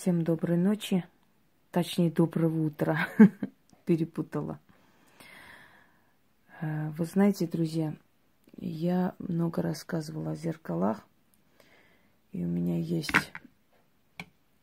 Всем 0.00 0.22
доброй 0.22 0.56
ночи, 0.56 1.04
точнее 1.72 2.10
доброго 2.10 2.64
утра, 2.64 3.06
перепутала. 3.84 4.58
Э, 6.62 6.88
вы 6.96 7.04
знаете, 7.04 7.46
друзья, 7.46 7.94
я 8.56 9.14
много 9.18 9.60
рассказывала 9.60 10.30
о 10.30 10.36
зеркалах, 10.36 11.04
и 12.32 12.42
у 12.42 12.48
меня 12.48 12.78
есть 12.78 13.30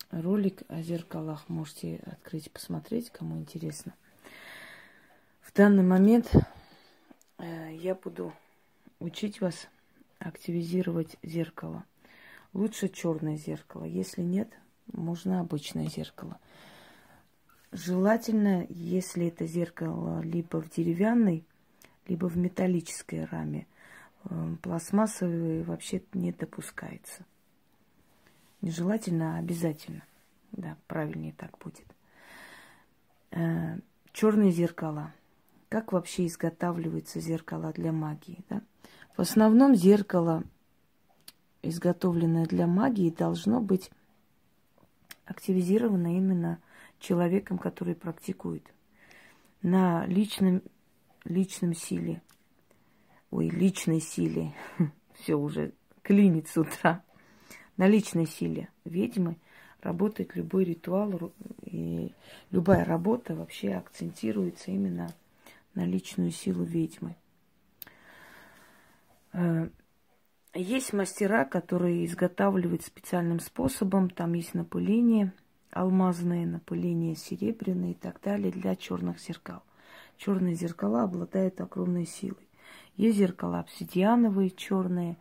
ролик 0.09 0.63
о 0.69 0.81
зеркалах. 0.81 1.47
Можете 1.49 2.01
открыть 2.07 2.47
и 2.47 2.49
посмотреть, 2.49 3.11
кому 3.11 3.37
интересно. 3.37 3.93
В 5.41 5.53
данный 5.53 5.83
момент 5.83 6.33
э, 7.37 7.75
я 7.75 7.93
буду 7.93 8.33
учить 8.99 9.39
вас 9.39 9.67
активизировать 10.17 11.15
зеркало. 11.21 11.85
Лучше 12.53 12.89
черное 12.89 13.37
зеркало. 13.37 13.83
Если 13.83 14.23
нет, 14.23 14.49
можно 14.93 15.39
обычное 15.39 15.87
зеркало. 15.87 16.39
Желательно, 17.71 18.65
если 18.69 19.27
это 19.27 19.45
зеркало 19.45 20.21
либо 20.21 20.61
в 20.61 20.69
деревянной, 20.69 21.45
либо 22.07 22.27
в 22.27 22.37
металлической 22.37 23.25
раме. 23.25 23.67
Эм, 24.29 24.57
пластмассовые 24.57 25.63
вообще 25.63 26.01
не 26.13 26.31
допускается. 26.31 27.25
Нежелательно, 28.61 29.35
а 29.35 29.39
обязательно. 29.39 30.03
Да, 30.51 30.77
правильнее 30.87 31.33
так 31.37 31.57
будет. 31.59 31.85
Э, 33.31 33.77
черные 34.13 34.51
зеркала. 34.51 35.13
Как 35.69 35.91
вообще 35.91 36.25
изготавливаются 36.27 37.19
зеркала 37.19 37.73
для 37.73 37.91
магии? 37.91 38.43
Да? 38.49 38.61
В 39.15 39.21
основном 39.21 39.75
зеркало, 39.75 40.43
изготовленное 41.61 42.45
для 42.45 42.67
магии, 42.67 43.09
должно 43.09 43.59
быть 43.59 43.91
активизировано 45.27 46.15
именно 46.17 46.59
человеком, 46.99 47.57
который 47.57 47.95
практикует. 47.95 48.63
На 49.61 50.05
личном, 50.05 50.61
личном 51.25 51.73
силе. 51.73 52.21
Ой, 53.29 53.49
личной 53.49 53.99
силе. 53.99 54.53
Все 55.13 55.35
уже 55.35 55.73
клинит 56.01 56.47
с 56.47 56.57
утра. 56.57 57.03
На 57.75 57.87
личной 57.87 58.25
силе 58.25 58.69
ведьмы 58.85 59.37
работает 59.81 60.35
любой 60.35 60.63
ритуал, 60.63 61.31
и 61.63 62.13
любая 62.49 62.85
работа 62.85 63.35
вообще 63.35 63.73
акцентируется 63.73 64.71
именно 64.71 65.13
на 65.75 65.85
личную 65.85 66.31
силу 66.31 66.63
ведьмы. 66.63 67.15
Есть 70.59 70.91
мастера, 70.91 71.45
которые 71.45 72.03
изготавливают 72.07 72.83
специальным 72.83 73.39
способом. 73.39 74.09
Там 74.09 74.33
есть 74.33 74.55
напыление 74.55 75.31
алмазное, 75.69 76.47
напыление 76.47 77.15
серебряное 77.15 77.91
и 77.91 77.93
так 77.93 78.19
далее 78.21 78.51
для 78.51 78.75
черных 78.75 79.19
зеркал. 79.19 79.61
Черные 80.17 80.55
зеркала 80.55 81.03
обладают 81.03 81.61
огромной 81.61 82.07
силой. 82.07 82.49
Есть 82.95 83.19
зеркала 83.19 83.59
обсидиановые, 83.59 84.49
черные. 84.49 85.17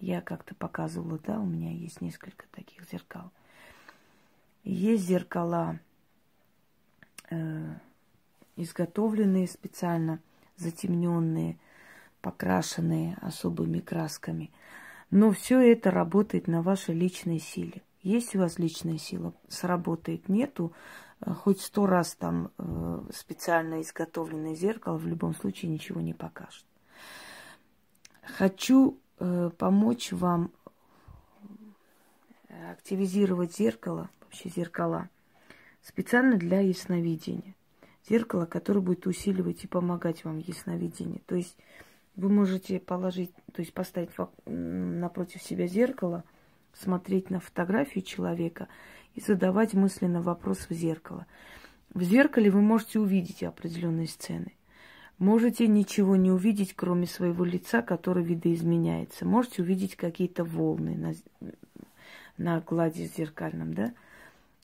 Я 0.00 0.20
как-то 0.20 0.56
показывала, 0.56 1.20
да, 1.24 1.38
у 1.38 1.46
меня 1.46 1.70
есть 1.70 2.00
несколько 2.00 2.46
таких 2.50 2.82
зеркал. 2.90 3.30
Есть 4.64 5.04
зеркала, 5.04 5.78
э, 7.30 7.74
изготовленные 8.56 9.46
специально, 9.46 10.18
затемненные, 10.56 11.56
покрашенные 12.22 13.18
особыми 13.20 13.80
красками– 13.80 14.50
но 15.12 15.30
все 15.30 15.60
это 15.60 15.90
работает 15.90 16.48
на 16.48 16.62
вашей 16.62 16.94
личной 16.94 17.38
силе. 17.38 17.82
Есть 18.02 18.34
у 18.34 18.38
вас 18.38 18.58
личная 18.58 18.96
сила, 18.96 19.34
сработает, 19.46 20.30
нету, 20.30 20.72
э, 21.20 21.30
хоть 21.34 21.60
сто 21.60 21.86
раз 21.86 22.14
там 22.14 22.50
э, 22.56 23.00
специально 23.12 23.82
изготовленное 23.82 24.54
зеркало 24.54 24.96
в 24.96 25.06
любом 25.06 25.34
случае 25.34 25.70
ничего 25.70 26.00
не 26.00 26.14
покажет. 26.14 26.64
Хочу 28.22 28.98
э, 29.18 29.50
помочь 29.58 30.12
вам 30.12 30.50
активизировать 32.70 33.54
зеркало, 33.54 34.08
вообще 34.22 34.48
зеркала, 34.48 35.10
специально 35.82 36.38
для 36.38 36.60
ясновидения. 36.60 37.54
Зеркало, 38.08 38.46
которое 38.46 38.80
будет 38.80 39.06
усиливать 39.06 39.62
и 39.64 39.68
помогать 39.68 40.24
вам 40.24 40.38
в. 40.38 41.20
То 41.26 41.34
есть 41.34 41.56
вы 42.16 42.28
можете 42.28 42.78
положить, 42.78 43.32
то 43.52 43.60
есть 43.60 43.72
поставить 43.72 44.10
напротив 44.46 45.42
себя 45.42 45.66
зеркало, 45.66 46.24
смотреть 46.72 47.30
на 47.30 47.40
фотографию 47.40 48.04
человека 48.04 48.68
и 49.14 49.20
задавать 49.20 49.74
мысленно 49.74 50.22
вопрос 50.22 50.66
в 50.68 50.72
зеркало. 50.72 51.26
В 51.92 52.02
зеркале 52.02 52.50
вы 52.50 52.60
можете 52.60 52.98
увидеть 52.98 53.42
определенные 53.42 54.06
сцены. 54.06 54.54
Можете 55.18 55.68
ничего 55.68 56.16
не 56.16 56.30
увидеть, 56.30 56.74
кроме 56.74 57.06
своего 57.06 57.44
лица, 57.44 57.82
которое 57.82 58.24
видоизменяется. 58.24 59.26
Можете 59.26 59.62
увидеть 59.62 59.94
какие-то 59.94 60.42
волны 60.42 60.96
на, 60.96 61.12
на 62.38 62.60
глади 62.60 63.10
зеркальном, 63.14 63.74
да? 63.74 63.92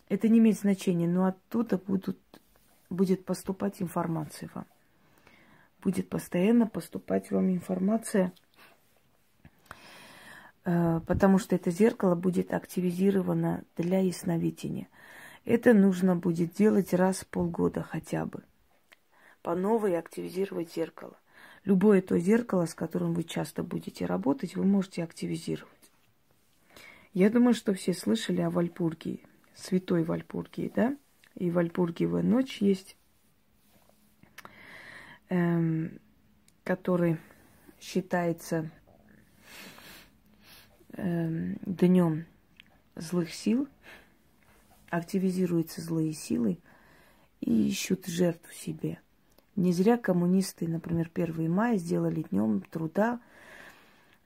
Это 0.08 0.28
не 0.28 0.38
имеет 0.38 0.58
значения, 0.58 1.06
но 1.06 1.26
оттуда 1.26 1.76
будут, 1.76 2.18
будет 2.88 3.24
поступать 3.26 3.82
информация 3.82 4.48
вам 4.54 4.64
будет 5.82 6.08
постоянно 6.08 6.66
поступать 6.66 7.30
вам 7.30 7.50
информация, 7.50 8.32
э, 10.64 11.00
потому 11.06 11.38
что 11.38 11.54
это 11.56 11.70
зеркало 11.70 12.14
будет 12.14 12.52
активизировано 12.52 13.64
для 13.76 14.00
ясновидения. 14.00 14.88
Это 15.44 15.72
нужно 15.72 16.16
будет 16.16 16.52
делать 16.52 16.92
раз 16.92 17.20
в 17.20 17.26
полгода 17.26 17.82
хотя 17.82 18.26
бы. 18.26 18.42
По 19.42 19.54
новой 19.54 19.96
активизировать 19.98 20.72
зеркало. 20.74 21.16
Любое 21.64 22.02
то 22.02 22.18
зеркало, 22.18 22.66
с 22.66 22.74
которым 22.74 23.14
вы 23.14 23.24
часто 23.24 23.62
будете 23.62 24.06
работать, 24.06 24.56
вы 24.56 24.64
можете 24.64 25.02
активизировать. 25.02 25.72
Я 27.14 27.30
думаю, 27.30 27.54
что 27.54 27.74
все 27.74 27.94
слышали 27.94 28.40
о 28.40 28.50
Вальпургии, 28.50 29.22
святой 29.54 30.04
Вальпургии, 30.04 30.70
да? 30.74 30.96
И 31.34 31.50
Вальпургиевая 31.50 32.22
ночь 32.22 32.58
есть 32.60 32.96
эм, 35.28 36.00
который 36.64 37.18
считается 37.80 38.70
эм, 40.92 41.58
днем 41.64 42.26
злых 42.96 43.32
сил, 43.32 43.68
активизируются 44.90 45.80
злые 45.80 46.12
силы 46.12 46.58
и 47.40 47.68
ищут 47.68 48.06
жертву 48.06 48.52
себе. 48.52 49.00
Не 49.56 49.72
зря 49.72 49.96
коммунисты, 49.96 50.68
например, 50.68 51.10
1 51.12 51.50
мая 51.50 51.78
сделали 51.78 52.22
днем 52.30 52.62
труда 52.70 53.20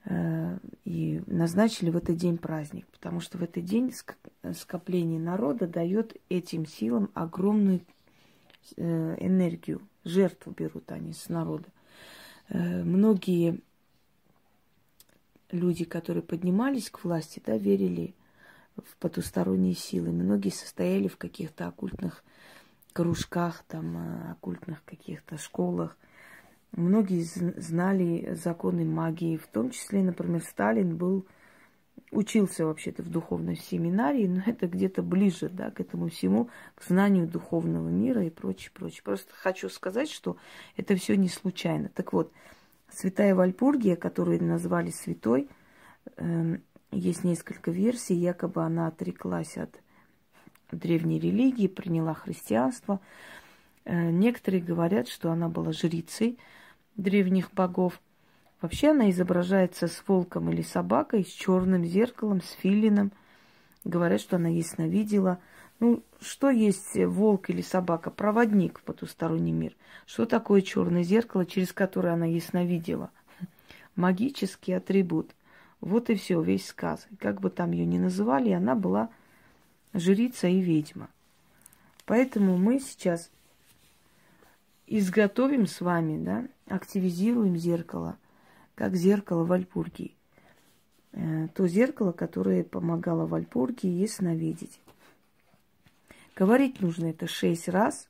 э, 0.05 0.57
и 0.85 1.23
назначили 1.25 1.89
в 1.89 1.97
этот 1.97 2.17
день 2.17 2.37
праздник, 2.37 2.87
потому 2.87 3.19
что 3.19 3.37
в 3.37 3.43
этот 3.43 3.65
день 3.65 3.91
скопление 4.53 5.19
народа 5.19 5.67
дает 5.67 6.15
этим 6.29 6.65
силам 6.65 7.09
огромную 7.13 7.81
э, 8.77 9.15
энергию, 9.19 9.81
Жертву 10.03 10.53
берут 10.55 10.91
они 10.91 11.13
с 11.13 11.29
народа. 11.29 11.69
Э, 12.49 12.83
многие 12.83 13.59
люди, 15.51 15.85
которые 15.85 16.23
поднимались 16.23 16.89
к 16.89 17.03
власти, 17.03 17.41
да, 17.45 17.57
верили 17.57 18.15
в 18.75 18.97
потусторонние 18.97 19.75
силы. 19.75 20.11
Многие 20.11 20.49
состояли 20.49 21.07
в 21.07 21.17
каких-то 21.17 21.67
оккультных 21.67 22.23
кружках, 22.91 23.63
там, 23.67 23.97
э, 23.97 24.31
оккультных 24.31 24.83
каких-то 24.83 25.37
школах. 25.37 25.97
Многие 26.71 27.21
знали 27.59 28.33
законы 28.33 28.83
магии, 28.83 29.37
в 29.37 29.47
том 29.47 29.69
числе, 29.69 30.01
например, 30.01 30.41
Сталин 30.43 30.97
был 30.97 31.25
учился 32.13 32.65
вообще-то 32.65 33.03
в 33.03 33.09
духовной 33.09 33.55
семинарии, 33.55 34.27
но 34.27 34.41
это 34.45 34.67
где-то 34.67 35.01
ближе, 35.01 35.49
да, 35.49 35.71
к 35.71 35.79
этому 35.79 36.09
всему, 36.09 36.49
к 36.75 36.83
знанию 36.83 37.27
духовного 37.27 37.89
мира 37.89 38.23
и 38.23 38.29
прочее, 38.29 38.71
прочее. 38.73 39.01
Просто 39.03 39.33
хочу 39.33 39.69
сказать, 39.69 40.09
что 40.09 40.37
это 40.77 40.95
все 40.95 41.15
не 41.15 41.29
случайно. 41.29 41.89
Так 41.89 42.13
вот, 42.13 42.31
святая 42.89 43.35
Вальпургия, 43.35 43.95
которую 43.95 44.43
назвали 44.43 44.91
святой, 44.91 45.49
э, 46.17 46.57
есть 46.91 47.23
несколько 47.23 47.71
версий, 47.71 48.15
якобы 48.15 48.63
она 48.63 48.87
отреклась 48.87 49.57
от 49.57 49.71
древней 50.71 51.19
религии, 51.19 51.67
приняла 51.67 52.13
христианство. 52.13 52.99
Э, 53.85 54.11
некоторые 54.11 54.61
говорят, 54.61 55.07
что 55.07 55.31
она 55.31 55.49
была 55.49 55.73
жрицей 55.73 56.37
древних 56.95 57.51
богов– 57.53 57.99
Вообще 58.63 58.91
она 58.91 59.09
изображается 59.09 59.89
с 59.89 60.01
волком 60.07 60.49
или 60.49 60.61
собакой, 60.61 61.25
с 61.25 61.27
черным 61.27 61.83
зеркалом, 61.83 62.41
с 62.41 62.51
филином. 62.51 63.11
Говорят, 63.83 64.21
что 64.21 64.37
она 64.37 64.47
ясновидела. 64.47 65.39
Ну, 65.81 66.01
что 66.21 66.49
есть 66.49 66.95
волк 66.95 67.49
или 67.49 67.61
собака? 67.61 68.09
Проводник 68.09 68.79
в 68.79 68.83
потусторонний 68.83 69.51
мир. 69.51 69.75
Что 70.05 70.25
такое 70.25 70.61
черное 70.61 71.03
зеркало, 71.03 71.45
через 71.45 71.73
которое 71.73 72.13
она 72.13 72.25
ясновидела? 72.25 73.11
Магический 73.97 74.71
атрибут. 74.71 75.31
Вот 75.81 76.09
и 76.09 76.15
все, 76.15 76.41
весь 76.41 76.67
сказ. 76.67 77.05
как 77.19 77.41
бы 77.41 77.49
там 77.49 77.71
ее 77.71 77.85
ни 77.85 77.97
называли, 77.97 78.51
она 78.51 78.75
была 78.75 79.09
жрица 79.93 80.47
и 80.47 80.61
ведьма. 80.61 81.09
Поэтому 82.05 82.55
мы 82.55 82.79
сейчас 82.79 83.29
изготовим 84.87 85.67
с 85.67 85.81
вами, 85.81 86.23
да, 86.23 86.47
активизируем 86.73 87.57
зеркало, 87.57 88.17
как 88.75 88.95
зеркало 88.95 89.43
Вальпургии. 89.43 90.15
Э, 91.11 91.47
то 91.53 91.67
зеркало, 91.67 92.11
которое 92.11 92.63
помогало 92.63 93.25
Вальпургии 93.25 93.89
ясновидеть. 93.89 94.79
Говорить 96.35 96.81
нужно 96.81 97.07
это 97.07 97.27
шесть 97.27 97.69
раз, 97.69 98.07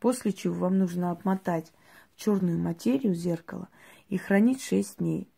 после 0.00 0.32
чего 0.32 0.54
вам 0.54 0.78
нужно 0.78 1.10
обмотать 1.10 1.72
черную 2.16 2.58
материю 2.58 3.14
зеркала 3.14 3.68
и 4.08 4.16
хранить 4.16 4.62
шесть 4.62 4.98
дней. 4.98 5.28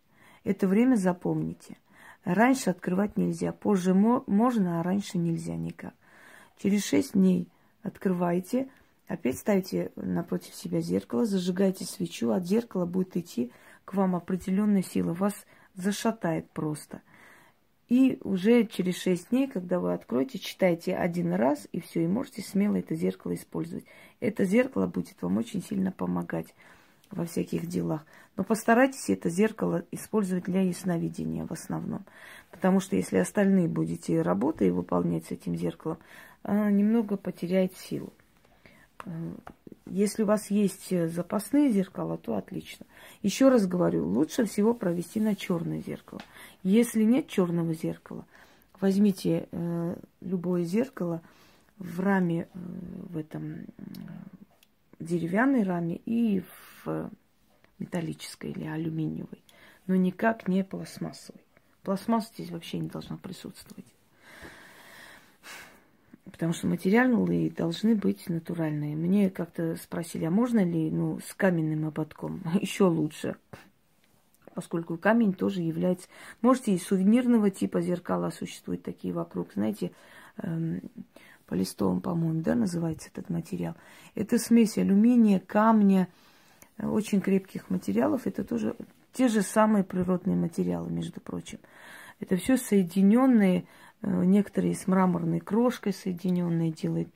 Это 0.44 0.68
время 0.68 0.94
запомните. 0.94 1.76
Раньше 2.24 2.70
открывать 2.70 3.16
нельзя, 3.16 3.52
позже 3.52 3.94
можно, 3.94 4.80
а 4.80 4.82
раньше 4.82 5.18
нельзя 5.18 5.56
никак. 5.56 5.94
Через 6.58 6.84
шесть 6.84 7.14
дней 7.14 7.48
открывайте, 7.82 8.68
опять 9.06 9.38
ставите 9.38 9.90
напротив 9.96 10.54
себя 10.54 10.80
зеркало, 10.80 11.24
зажигайте 11.24 11.84
свечу, 11.84 12.30
от 12.30 12.44
зеркала 12.44 12.86
будет 12.86 13.16
идти 13.16 13.50
к 13.88 13.94
вам 13.94 14.14
определенная 14.14 14.82
сила, 14.82 15.14
вас 15.14 15.32
зашатает 15.74 16.50
просто. 16.50 17.00
И 17.88 18.18
уже 18.22 18.66
через 18.66 19.00
шесть 19.00 19.30
дней, 19.30 19.48
когда 19.48 19.80
вы 19.80 19.94
откроете, 19.94 20.38
читайте 20.38 20.94
один 20.94 21.32
раз, 21.32 21.66
и 21.72 21.80
все, 21.80 22.04
и 22.04 22.06
можете 22.06 22.42
смело 22.42 22.76
это 22.76 22.94
зеркало 22.94 23.34
использовать. 23.34 23.86
Это 24.20 24.44
зеркало 24.44 24.86
будет 24.88 25.22
вам 25.22 25.38
очень 25.38 25.62
сильно 25.62 25.90
помогать 25.90 26.54
во 27.10 27.24
всяких 27.24 27.66
делах. 27.66 28.04
Но 28.36 28.44
постарайтесь 28.44 29.08
это 29.08 29.30
зеркало 29.30 29.86
использовать 29.90 30.44
для 30.44 30.60
ясновидения 30.60 31.46
в 31.46 31.52
основном. 31.52 32.04
Потому 32.50 32.80
что 32.80 32.94
если 32.94 33.16
остальные 33.16 33.68
будете 33.68 34.20
работы 34.20 34.70
выполнять 34.70 35.24
с 35.24 35.30
этим 35.30 35.56
зеркалом, 35.56 35.96
немного 36.44 37.16
потеряет 37.16 37.74
силу. 37.74 38.12
Если 39.90 40.22
у 40.22 40.26
вас 40.26 40.50
есть 40.50 40.92
э, 40.92 41.08
запасные 41.08 41.70
зеркала, 41.70 42.18
то 42.18 42.36
отлично. 42.36 42.84
Еще 43.22 43.48
раз 43.48 43.66
говорю, 43.66 44.06
лучше 44.06 44.44
всего 44.44 44.74
провести 44.74 45.18
на 45.18 45.34
черное 45.34 45.80
зеркало. 45.80 46.20
Если 46.62 47.04
нет 47.04 47.28
черного 47.28 47.72
зеркала, 47.72 48.26
возьмите 48.80 49.48
э, 49.50 49.96
любое 50.20 50.64
зеркало 50.64 51.22
в 51.78 52.00
раме, 52.00 52.48
э, 52.52 52.58
в 53.10 53.16
этом 53.16 53.52
э, 53.52 53.64
деревянной 55.00 55.62
раме 55.62 55.96
и 56.04 56.42
в 56.84 57.10
металлической 57.78 58.50
или 58.50 58.66
алюминиевой, 58.66 59.42
но 59.86 59.94
никак 59.94 60.48
не 60.48 60.64
пластмассовой. 60.64 61.40
Пластмасса 61.82 62.30
здесь 62.34 62.50
вообще 62.50 62.78
не 62.78 62.88
должна 62.88 63.16
присутствовать. 63.16 63.86
Потому 66.38 66.52
что 66.52 66.68
материалы 66.68 67.50
должны 67.50 67.96
быть 67.96 68.28
натуральные. 68.28 68.94
Мне 68.94 69.28
как-то 69.28 69.74
спросили, 69.74 70.24
а 70.24 70.30
можно 70.30 70.64
ли 70.64 70.88
ну, 70.88 71.18
с 71.18 71.34
каменным 71.34 71.88
ободком? 71.88 72.42
Еще 72.60 72.84
лучше. 72.84 73.34
Поскольку 74.54 74.96
камень 74.96 75.32
тоже 75.32 75.62
является... 75.62 76.06
Можете 76.40 76.74
и 76.74 76.78
сувенирного 76.78 77.50
типа 77.50 77.80
зеркала 77.80 78.30
существуют 78.30 78.84
такие 78.84 79.12
вокруг. 79.12 79.52
Знаете, 79.54 79.90
эм, 80.36 80.80
полистовым, 81.46 82.00
по-моему, 82.00 82.40
да, 82.40 82.54
называется 82.54 83.08
этот 83.12 83.30
материал. 83.30 83.74
Это 84.14 84.38
смесь 84.38 84.78
алюминия, 84.78 85.40
камня, 85.40 86.06
э, 86.76 86.86
очень 86.86 87.20
крепких 87.20 87.68
материалов. 87.68 88.28
Это 88.28 88.44
тоже 88.44 88.76
те 89.12 89.26
же 89.26 89.42
самые 89.42 89.82
природные 89.82 90.36
материалы, 90.36 90.88
между 90.88 91.20
прочим. 91.20 91.58
Это 92.20 92.36
все 92.36 92.56
соединенные 92.56 93.64
некоторые 94.02 94.74
с 94.74 94.86
мраморной 94.86 95.40
крошкой 95.40 95.92
соединенные 95.92 96.70
делают. 96.70 97.08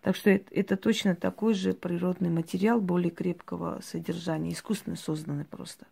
Так 0.00 0.16
что 0.16 0.30
это, 0.30 0.52
это 0.54 0.76
точно 0.76 1.14
такой 1.14 1.54
же 1.54 1.74
природный 1.74 2.30
материал 2.30 2.80
более 2.80 3.10
крепкого 3.10 3.80
содержания, 3.82 4.52
искусственно 4.52 4.96
созданный 4.96 5.44
просто. 5.44 5.86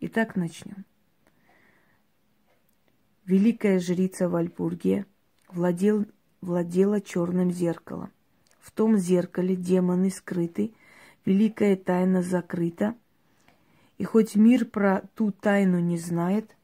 Итак, 0.00 0.36
начнем. 0.36 0.84
Великая 3.26 3.80
жрица 3.80 4.28
Вальпургия 4.28 5.04
владел, 5.48 6.06
владела 6.40 7.00
черным 7.00 7.50
зеркалом. 7.50 8.10
В 8.60 8.70
том 8.70 8.96
зеркале 8.96 9.56
демоны 9.56 10.10
скрыты, 10.10 10.72
великая 11.24 11.76
тайна 11.76 12.22
закрыта. 12.22 12.94
И 13.98 14.04
хоть 14.04 14.36
мир 14.36 14.64
про 14.64 15.02
ту 15.14 15.32
тайну 15.32 15.78
не 15.80 15.98
знает, 15.98 16.56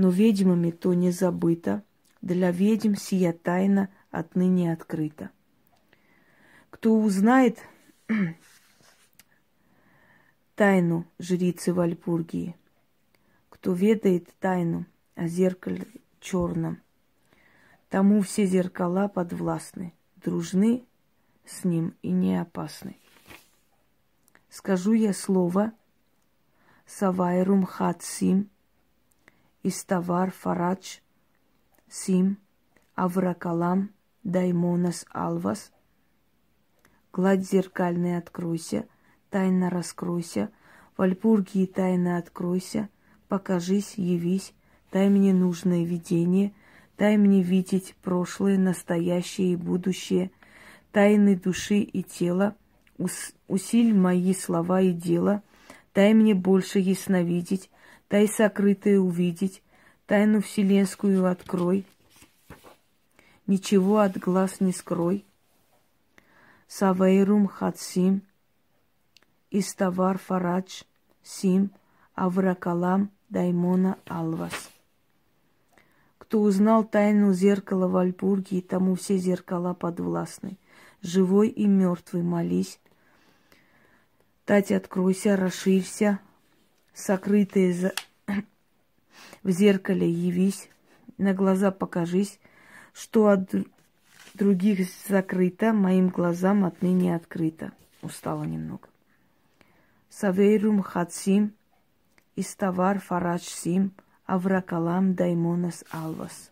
но 0.00 0.08
ведьмами 0.08 0.70
то 0.70 0.94
не 0.94 1.10
забыто, 1.10 1.84
для 2.22 2.50
ведьм 2.52 2.94
сия 2.94 3.34
тайна 3.34 3.90
отныне 4.10 4.72
открыта. 4.72 5.28
Кто 6.70 6.96
узнает 6.98 7.58
тайну 10.54 11.04
жрицы 11.18 11.74
Вальпургии, 11.74 12.56
кто 13.50 13.74
ведает 13.74 14.26
тайну 14.38 14.86
о 15.16 15.28
зеркале 15.28 15.86
черном, 16.18 16.80
тому 17.90 18.22
все 18.22 18.46
зеркала 18.46 19.06
подвластны, 19.06 19.92
дружны 20.16 20.82
с 21.44 21.62
ним 21.64 21.94
и 22.00 22.10
не 22.10 22.40
опасны. 22.40 22.96
Скажу 24.48 24.94
я 24.94 25.12
слово 25.12 25.72
Савайрум 26.86 27.66
Хатсим– 27.66 28.48
Иставар 29.62 30.30
Фарадж, 30.30 30.98
Сим, 31.88 32.38
Авракалам, 32.94 33.90
Даймонас 34.24 35.04
Алвас. 35.10 35.72
Гладь 37.12 37.46
зеркальная 37.46 38.18
откройся, 38.18 38.86
тайно 39.28 39.68
раскройся, 39.68 40.50
Вальпургии 40.96 41.66
тайно 41.66 42.16
откройся, 42.18 42.88
покажись, 43.28 43.94
явись, 43.96 44.54
дай 44.92 45.08
мне 45.08 45.32
нужное 45.32 45.84
видение, 45.84 46.52
дай 46.96 47.16
мне 47.16 47.42
видеть 47.42 47.94
прошлое, 48.02 48.58
настоящее 48.58 49.52
и 49.52 49.56
будущее, 49.56 50.30
тайны 50.92 51.36
души 51.36 51.80
и 51.80 52.02
тела, 52.02 52.56
усиль 53.48 53.94
мои 53.94 54.34
слова 54.34 54.80
и 54.80 54.92
дела, 54.92 55.42
дай 55.94 56.14
мне 56.14 56.34
больше 56.34 56.78
ясновидеть, 56.78 57.70
дай 58.10 58.26
сокрытое 58.26 58.98
увидеть, 58.98 59.62
тайну 60.06 60.42
вселенскую 60.42 61.26
открой, 61.26 61.86
ничего 63.46 63.98
от 63.98 64.18
глаз 64.18 64.60
не 64.60 64.72
скрой. 64.72 65.24
Савейрум 66.66 67.46
хатсим, 67.46 68.22
Иставар 69.50 70.18
фарадж, 70.18 70.82
сим, 71.22 71.70
Авракалам, 72.14 73.10
Даймона 73.28 73.98
Алвас. 74.06 74.70
Кто 76.18 76.40
узнал 76.42 76.84
тайну 76.84 77.32
зеркала 77.32 77.88
в 77.88 77.96
Альбурге, 77.96 78.60
тому 78.60 78.94
все 78.94 79.16
зеркала 79.16 79.74
подвластны. 79.74 80.58
Живой 81.02 81.48
и 81.48 81.66
мертвый 81.66 82.22
молись. 82.22 82.78
Тать, 84.44 84.70
откройся, 84.70 85.36
расширься, 85.36 86.20
сокрытые 86.94 87.72
за... 87.72 87.92
в 89.42 89.50
зеркале 89.50 90.10
явись, 90.10 90.68
на 91.18 91.34
глаза 91.34 91.70
покажись, 91.70 92.38
что 92.92 93.28
от 93.28 93.50
других 94.34 94.88
закрыто, 95.08 95.72
моим 95.72 96.08
глазам 96.08 96.64
отныне 96.64 97.14
открыто. 97.14 97.72
Устала 98.02 98.44
немного. 98.44 98.88
Савейрум 100.08 100.82
хатсим, 100.82 101.54
иставар 102.34 102.98
фарадж 102.98 103.42
сим, 103.42 103.92
авракалам 104.24 105.14
даймонас 105.14 105.84
алвас. 105.90 106.50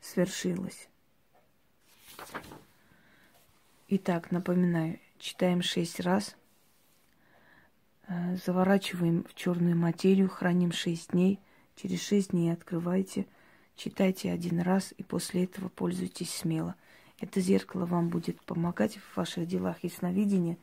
Свершилось. 0.00 0.88
Итак, 3.94 4.30
напоминаю, 4.30 4.98
читаем 5.18 5.60
шесть 5.60 6.00
раз, 6.00 6.34
э, 8.08 8.36
заворачиваем 8.42 9.22
в 9.24 9.34
черную 9.34 9.76
материю, 9.76 10.30
храним 10.30 10.72
шесть 10.72 11.10
дней, 11.10 11.38
через 11.76 12.00
шесть 12.00 12.30
дней 12.30 12.54
открывайте, 12.54 13.26
читайте 13.76 14.32
один 14.32 14.60
раз 14.62 14.94
и 14.96 15.02
после 15.02 15.44
этого 15.44 15.68
пользуйтесь 15.68 16.32
смело. 16.32 16.74
Это 17.20 17.42
зеркало 17.42 17.84
вам 17.84 18.08
будет 18.08 18.40
помогать 18.40 18.96
в 18.96 19.14
ваших 19.18 19.46
делах 19.46 19.84
ясновидения, 19.84 20.56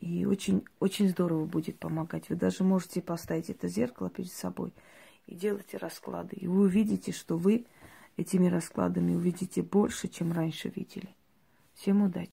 и 0.00 0.24
очень, 0.24 0.64
очень 0.80 1.10
здорово 1.10 1.44
будет 1.44 1.78
помогать. 1.78 2.30
Вы 2.30 2.36
даже 2.36 2.64
можете 2.64 3.02
поставить 3.02 3.50
это 3.50 3.68
зеркало 3.68 4.08
перед 4.08 4.32
собой 4.32 4.72
и 5.26 5.34
делать 5.34 5.74
расклады. 5.74 6.34
И 6.36 6.46
вы 6.46 6.62
увидите, 6.62 7.12
что 7.12 7.36
вы 7.36 7.66
этими 8.16 8.48
раскладами 8.48 9.14
увидите 9.14 9.62
больше, 9.62 10.08
чем 10.08 10.32
раньше 10.32 10.72
видели. 10.74 11.10
Всем 11.74 12.02
удачи! 12.02 12.26